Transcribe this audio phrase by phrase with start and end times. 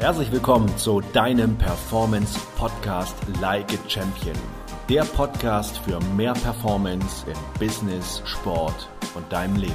[0.00, 4.36] Herzlich willkommen zu deinem Performance Podcast Like a Champion.
[4.88, 9.74] Der Podcast für mehr Performance im Business, Sport und deinem Leben.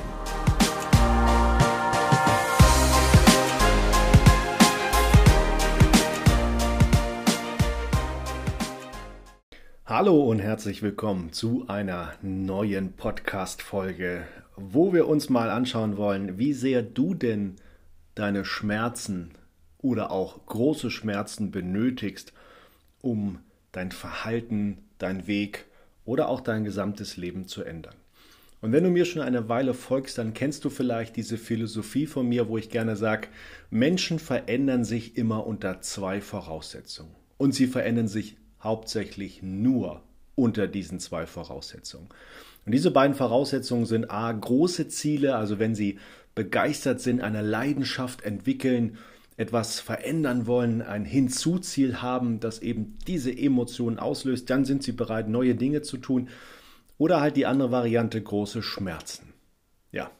[9.85, 16.53] Hallo und herzlich willkommen zu einer neuen Podcast-Folge, wo wir uns mal anschauen wollen, wie
[16.53, 17.57] sehr du denn
[18.15, 19.33] deine Schmerzen
[19.83, 22.33] oder auch große Schmerzen benötigst,
[23.01, 23.39] um
[23.71, 25.65] dein Verhalten, dein Weg
[26.05, 27.93] oder auch dein gesamtes Leben zu ändern.
[28.61, 32.29] Und wenn du mir schon eine Weile folgst, dann kennst du vielleicht diese Philosophie von
[32.29, 33.27] mir, wo ich gerne sage,
[33.69, 37.13] Menschen verändern sich immer unter zwei Voraussetzungen.
[37.37, 40.01] Und sie verändern sich hauptsächlich nur
[40.35, 42.07] unter diesen zwei Voraussetzungen.
[42.65, 45.99] Und diese beiden Voraussetzungen sind A, große Ziele, also wenn sie
[46.33, 48.97] begeistert sind, eine Leidenschaft entwickeln
[49.37, 55.27] etwas verändern wollen, ein Hinzuziel haben, das eben diese Emotionen auslöst, dann sind sie bereit,
[55.27, 56.29] neue Dinge zu tun.
[56.97, 59.33] Oder halt die andere Variante, große Schmerzen.
[59.91, 60.11] Ja,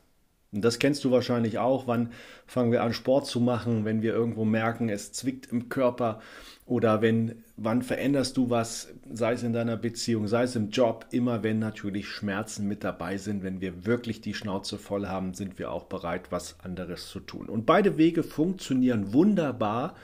[0.51, 1.87] und das kennst du wahrscheinlich auch.
[1.87, 2.11] Wann
[2.45, 6.21] fangen wir an, Sport zu machen, wenn wir irgendwo merken, es zwickt im Körper
[6.65, 11.05] oder wenn, wann veränderst du was, sei es in deiner Beziehung, sei es im Job,
[11.11, 15.59] immer wenn natürlich Schmerzen mit dabei sind, wenn wir wirklich die Schnauze voll haben, sind
[15.59, 17.47] wir auch bereit, was anderes zu tun.
[17.47, 19.95] Und beide Wege funktionieren wunderbar,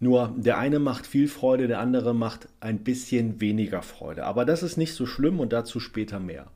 [0.00, 4.24] nur der eine macht viel Freude, der andere macht ein bisschen weniger Freude.
[4.24, 6.48] Aber das ist nicht so schlimm und dazu später mehr.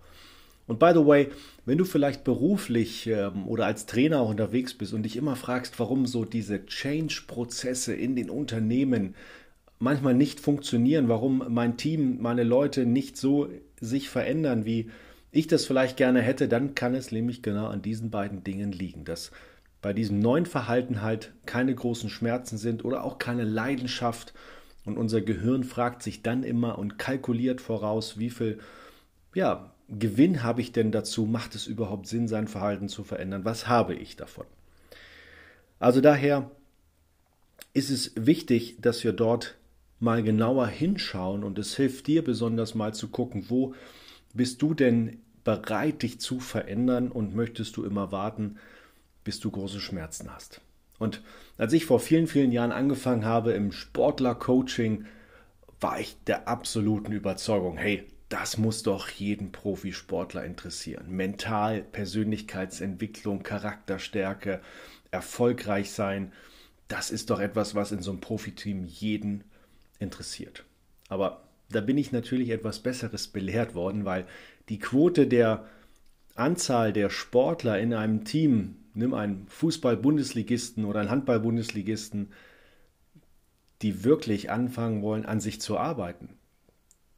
[0.66, 1.28] Und by the way,
[1.64, 5.78] wenn du vielleicht beruflich ähm, oder als Trainer auch unterwegs bist und dich immer fragst,
[5.78, 9.14] warum so diese Change-Prozesse in den Unternehmen
[9.78, 13.48] manchmal nicht funktionieren, warum mein Team, meine Leute nicht so
[13.80, 14.90] sich verändern, wie
[15.30, 19.04] ich das vielleicht gerne hätte, dann kann es nämlich genau an diesen beiden Dingen liegen,
[19.04, 19.32] dass
[19.82, 24.32] bei diesem neuen Verhalten halt keine großen Schmerzen sind oder auch keine Leidenschaft
[24.84, 28.58] und unser Gehirn fragt sich dann immer und kalkuliert voraus, wie viel
[29.34, 31.26] ja, Gewinn habe ich denn dazu?
[31.26, 33.44] Macht es überhaupt Sinn, sein Verhalten zu verändern?
[33.44, 34.46] Was habe ich davon?
[35.78, 36.50] Also daher
[37.74, 39.56] ist es wichtig, dass wir dort
[39.98, 43.74] mal genauer hinschauen und es hilft dir besonders mal zu gucken, wo
[44.34, 48.56] bist du denn bereit, dich zu verändern und möchtest du immer warten,
[49.24, 50.60] bis du große Schmerzen hast.
[50.98, 51.22] Und
[51.56, 55.06] als ich vor vielen, vielen Jahren angefangen habe im Sportler-Coaching,
[55.80, 61.10] war ich der absoluten Überzeugung, hey, das muss doch jeden Profisportler interessieren.
[61.10, 64.60] Mental, Persönlichkeitsentwicklung, Charakterstärke,
[65.10, 66.32] erfolgreich sein,
[66.88, 69.44] das ist doch etwas, was in so einem Profiteam jeden
[69.98, 70.64] interessiert.
[71.08, 74.26] Aber da bin ich natürlich etwas Besseres belehrt worden, weil
[74.68, 75.66] die Quote der
[76.34, 82.28] Anzahl der Sportler in einem Team, nimm einen Fußball-Bundesligisten oder einen Handball-Bundesligisten,
[83.82, 86.30] die wirklich anfangen wollen, an sich zu arbeiten,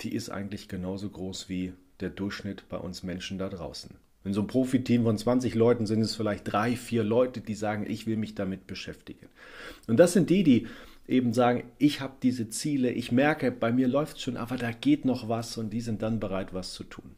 [0.01, 3.97] die ist eigentlich genauso groß wie der Durchschnitt bei uns Menschen da draußen.
[4.25, 7.87] In so einem Profiteam von 20 Leuten sind es vielleicht drei, vier Leute, die sagen,
[7.89, 9.27] ich will mich damit beschäftigen.
[9.87, 10.67] Und das sind die, die
[11.09, 14.71] eben sagen, ich habe diese Ziele, ich merke, bei mir läuft es schon, aber da
[14.71, 17.17] geht noch was und die sind dann bereit, was zu tun.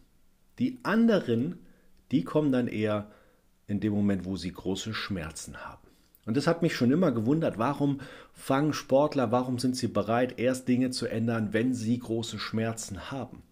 [0.58, 1.58] Die anderen,
[2.12, 3.10] die kommen dann eher
[3.66, 5.88] in dem Moment, wo sie große Schmerzen haben.
[6.26, 8.00] Und das hat mich schon immer gewundert, warum
[8.32, 13.42] fangen Sportler, warum sind sie bereit, erst Dinge zu ändern, wenn sie große Schmerzen haben?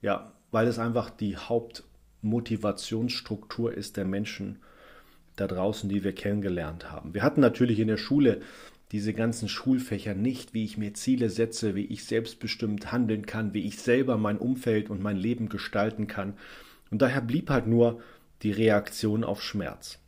[0.00, 4.58] Ja, weil es einfach die Hauptmotivationsstruktur ist der Menschen
[5.36, 7.14] da draußen, die wir kennengelernt haben.
[7.14, 8.42] Wir hatten natürlich in der Schule
[8.92, 13.66] diese ganzen Schulfächer nicht, wie ich mir Ziele setze, wie ich selbstbestimmt handeln kann, wie
[13.66, 16.34] ich selber mein Umfeld und mein Leben gestalten kann.
[16.90, 18.00] Und daher blieb halt nur
[18.42, 19.98] die Reaktion auf Schmerz.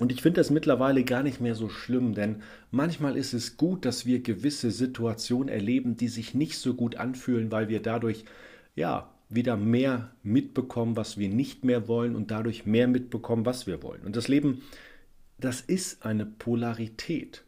[0.00, 3.84] Und ich finde das mittlerweile gar nicht mehr so schlimm, denn manchmal ist es gut,
[3.84, 8.24] dass wir gewisse Situationen erleben, die sich nicht so gut anfühlen, weil wir dadurch
[8.74, 13.82] ja wieder mehr mitbekommen, was wir nicht mehr wollen und dadurch mehr mitbekommen, was wir
[13.82, 14.02] wollen.
[14.02, 14.62] Und das Leben,
[15.38, 17.44] das ist eine Polarität.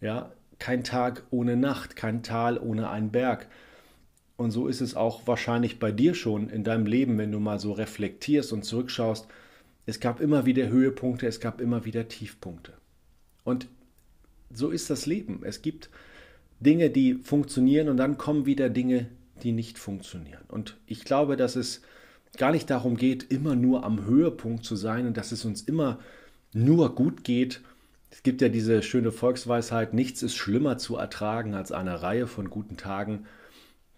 [0.00, 3.46] Ja, kein Tag ohne Nacht, kein Tal ohne einen Berg.
[4.36, 7.58] Und so ist es auch wahrscheinlich bei dir schon in deinem Leben, wenn du mal
[7.58, 9.26] so reflektierst und zurückschaust,
[9.86, 12.72] es gab immer wieder Höhepunkte, es gab immer wieder Tiefpunkte.
[13.44, 13.68] Und
[14.52, 15.42] so ist das Leben.
[15.44, 15.90] Es gibt
[16.60, 19.06] Dinge, die funktionieren und dann kommen wieder Dinge,
[19.42, 20.42] die nicht funktionieren.
[20.48, 21.82] Und ich glaube, dass es
[22.36, 26.00] gar nicht darum geht, immer nur am Höhepunkt zu sein und dass es uns immer
[26.52, 27.60] nur gut geht.
[28.16, 32.50] Es gibt ja diese schöne Volksweisheit, nichts ist schlimmer zu ertragen als eine Reihe von
[32.50, 33.26] guten Tagen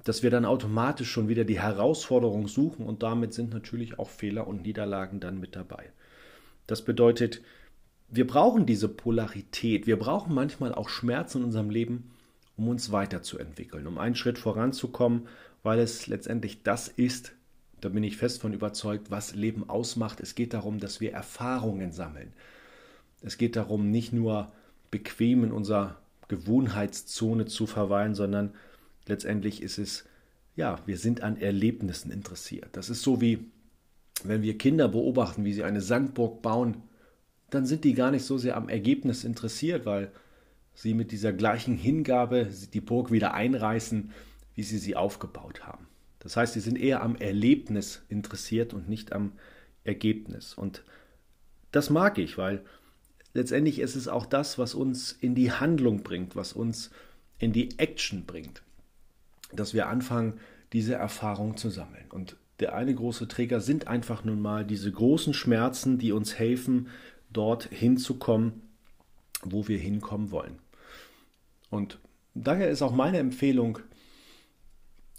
[0.05, 4.47] dass wir dann automatisch schon wieder die Herausforderung suchen und damit sind natürlich auch Fehler
[4.47, 5.91] und Niederlagen dann mit dabei.
[6.67, 7.43] Das bedeutet,
[8.09, 9.87] wir brauchen diese Polarität.
[9.87, 12.13] Wir brauchen manchmal auch Schmerz in unserem Leben,
[12.57, 15.29] um uns weiterzuentwickeln, um einen Schritt voranzukommen,
[15.63, 17.33] weil es letztendlich das ist,
[17.81, 20.21] da bin ich fest von überzeugt, was Leben ausmacht.
[20.21, 22.33] Es geht darum, dass wir Erfahrungen sammeln.
[23.23, 24.53] Es geht darum, nicht nur
[24.91, 25.97] bequem in unserer
[26.29, 28.55] Gewohnheitszone zu verweilen, sondern
[29.07, 30.05] letztendlich ist es,
[30.57, 32.69] ja, wir sind an Erlebnissen interessiert.
[32.73, 33.47] Das ist so wie,
[34.25, 36.83] wenn wir Kinder beobachten, wie sie eine Sandburg bauen,
[37.51, 40.11] dann sind die gar nicht so sehr am Ergebnis interessiert, weil
[40.75, 44.13] sie mit dieser gleichen Hingabe die Burg wieder einreißen,
[44.55, 45.87] wie sie sie aufgebaut haben.
[46.21, 49.33] Das heißt, sie sind eher am Erlebnis interessiert und nicht am
[49.85, 50.55] Ergebnis.
[50.55, 50.83] Und
[51.73, 52.63] das mag ich, weil
[53.39, 56.91] letztendlich ist es auch das, was uns in die Handlung bringt, was uns
[57.39, 58.63] in die Action bringt,
[59.53, 60.41] dass wir anfangen,
[60.73, 62.07] diese Erfahrung zu sammeln.
[62.11, 66.89] Und der eine große Träger sind einfach nun mal diese großen Schmerzen, die uns helfen,
[67.33, 68.63] dort hinzukommen,
[69.45, 70.59] wo wir hinkommen wollen.
[71.71, 72.01] Und
[72.35, 73.79] daher ist auch meine Empfehlung,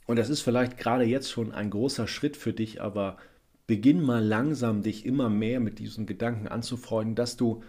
[0.08, 3.18] und das ist vielleicht gerade jetzt schon ein großer Schritt für dich, aber
[3.66, 7.64] beginn mal langsam dich immer mehr mit diesen Gedanken anzufreunden, dass du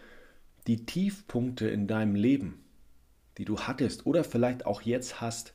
[0.67, 2.65] die Tiefpunkte in deinem Leben,
[3.39, 5.55] die du hattest oder vielleicht auch jetzt hast,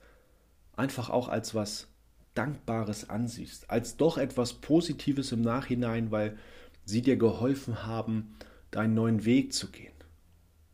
[0.76, 1.88] einfach auch als was
[2.34, 6.38] Dankbares ansiehst, als doch etwas Positives im Nachhinein, weil
[6.84, 8.36] sie dir geholfen haben,
[8.72, 9.94] deinen neuen Weg zu gehen.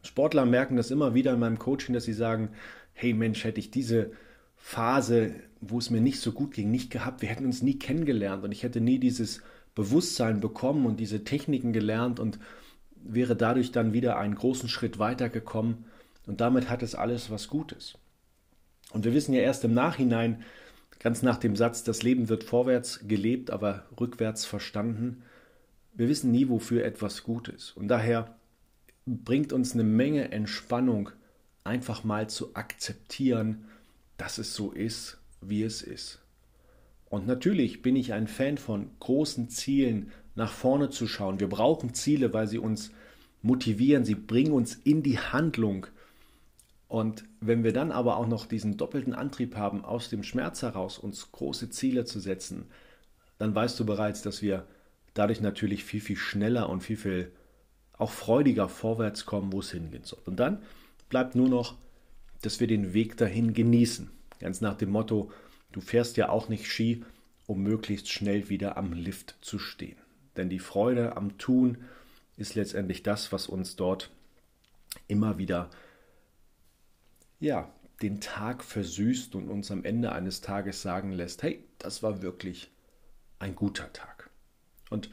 [0.04, 2.50] Sportler merken das immer wieder in meinem Coaching, dass sie sagen,
[2.94, 4.12] hey Mensch, hätte ich diese
[4.56, 8.44] Phase, wo es mir nicht so gut ging, nicht gehabt, wir hätten uns nie kennengelernt
[8.44, 9.42] und ich hätte nie dieses
[9.76, 12.40] Bewusstsein bekommen und diese Techniken gelernt und
[13.04, 15.86] wäre dadurch dann wieder einen großen Schritt weitergekommen
[16.28, 17.98] und damit hat es alles was Gutes.
[18.92, 20.44] Und wir wissen ja erst im Nachhinein,
[21.00, 25.24] ganz nach dem Satz, das Leben wird vorwärts gelebt, aber rückwärts verstanden,
[25.94, 27.76] wir wissen nie, wofür etwas gut ist.
[27.76, 28.36] Und daher
[29.06, 31.10] bringt uns eine Menge Entspannung,
[31.64, 33.66] einfach mal zu akzeptieren,
[34.18, 36.22] dass es so ist, wie es ist.
[37.10, 41.40] Und natürlich bin ich ein Fan von großen Zielen, nach vorne zu schauen.
[41.40, 42.92] Wir brauchen Ziele, weil sie uns
[43.42, 45.88] motivieren, sie bringen uns in die Handlung.
[46.88, 50.98] Und wenn wir dann aber auch noch diesen doppelten Antrieb haben, aus dem Schmerz heraus
[50.98, 52.66] uns große Ziele zu setzen,
[53.38, 54.68] dann weißt du bereits, dass wir
[55.14, 57.32] dadurch natürlich viel, viel schneller und viel, viel
[57.98, 60.20] auch freudiger vorwärts kommen, wo es hingehen soll.
[60.26, 60.62] Und dann
[61.10, 61.78] bleibt nur noch,
[62.42, 64.10] dass wir den Weg dahin genießen.
[64.40, 65.32] Ganz nach dem Motto,
[65.72, 67.06] du fährst ja auch nicht Ski,
[67.46, 70.01] um möglichst schnell wieder am Lift zu stehen.
[70.38, 71.78] Denn die Freude am Tun
[72.38, 74.12] ist letztendlich das, was uns dort
[75.08, 75.70] immer wieder
[77.40, 82.22] ja, den Tag versüßt und uns am Ende eines Tages sagen lässt, hey, das war
[82.22, 82.72] wirklich
[83.40, 84.30] ein guter Tag.
[84.90, 85.10] Und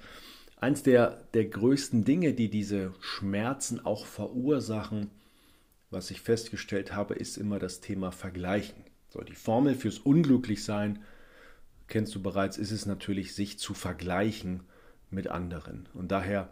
[0.56, 5.10] eins der, der größten Dinge, die diese Schmerzen auch verursachen,
[5.90, 8.84] was ich festgestellt habe, ist immer das Thema Vergleichen.
[9.08, 11.02] So, die Formel fürs Unglücklichsein,
[11.86, 14.60] kennst du bereits, ist es natürlich, sich zu vergleichen
[15.10, 15.88] mit anderen.
[15.94, 16.48] Und daher,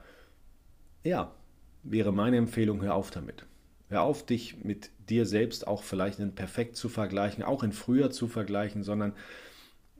[1.05, 1.33] ja,
[1.83, 3.47] wäre meine Empfehlung, hör auf damit.
[3.89, 8.11] Hör auf, dich mit dir selbst auch vielleicht in perfekt zu vergleichen, auch in früher
[8.11, 9.13] zu vergleichen, sondern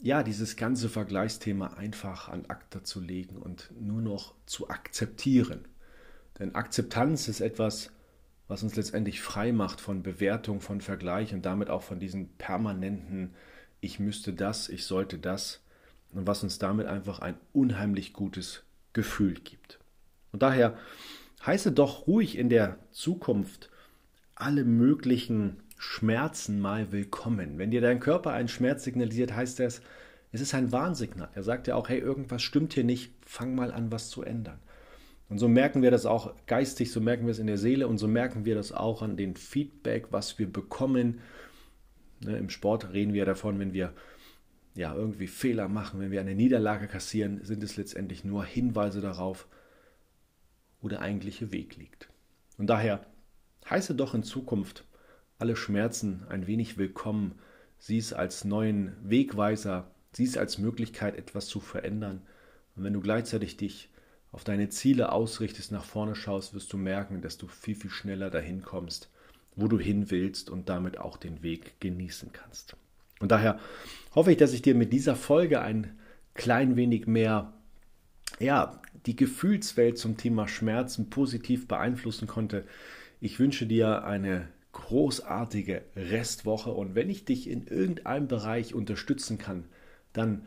[0.03, 5.67] ja, dieses ganze Vergleichsthema einfach an Akta zu legen und nur noch zu akzeptieren.
[6.39, 7.91] Denn Akzeptanz ist etwas,
[8.49, 13.35] was uns letztendlich frei macht von Bewertung, von Vergleich und damit auch von diesen permanenten
[13.81, 15.63] Ich müsste das, ich sollte das
[16.17, 19.79] und was uns damit einfach ein unheimlich gutes Gefühl gibt.
[20.33, 20.77] Und daher
[21.45, 23.71] heiße doch ruhig in der Zukunft
[24.35, 27.59] alle möglichen Schmerzen mal willkommen.
[27.59, 29.83] Wenn dir dein Körper einen Schmerz signalisiert, heißt das,
[30.33, 31.29] es ist ein Warnsignal.
[31.35, 34.59] Er sagt ja auch, hey, irgendwas stimmt hier nicht, fang mal an, was zu ändern.
[35.29, 37.99] Und so merken wir das auch geistig, so merken wir es in der Seele und
[37.99, 41.21] so merken wir das auch an den Feedback, was wir bekommen.
[42.25, 43.93] Ne, Im Sport reden wir davon, wenn wir
[44.77, 49.49] ja irgendwie Fehler machen, wenn wir eine Niederlage kassieren, sind es letztendlich nur Hinweise darauf,
[50.81, 52.09] wo der eigentliche Weg liegt.
[52.59, 53.07] Und daher
[53.69, 54.85] heiße doch in Zukunft
[55.39, 57.39] alle Schmerzen ein wenig willkommen,
[57.79, 62.23] sieh es als neuen Wegweiser, sieh es als Möglichkeit, etwas zu verändern.
[62.75, 63.91] Und wenn du gleichzeitig dich
[64.33, 68.31] auf deine Ziele ausrichtest, nach vorne schaust, wirst du merken, dass du viel, viel schneller
[68.31, 69.11] dahin kommst,
[69.55, 72.77] wo du hin willst und damit auch den Weg genießen kannst.
[73.21, 73.59] Und daher
[74.15, 75.99] hoffe ich, dass ich dir mit dieser Folge ein
[76.35, 77.53] klein wenig mehr,
[78.39, 82.65] ja, die Gefühlswelt zum Thema Schmerzen positiv beeinflussen konnte.
[83.21, 89.65] Ich wünsche dir eine großartige Restwoche und wenn ich dich in irgendeinem Bereich unterstützen kann,
[90.13, 90.47] dann